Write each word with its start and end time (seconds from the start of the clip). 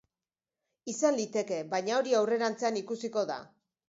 Izan 0.93 1.19
liteke, 1.19 1.59
baina 1.73 1.97
hori 1.99 2.15
aurrerantzean 2.21 2.81
ikusiko 2.81 3.25
da. 3.33 3.37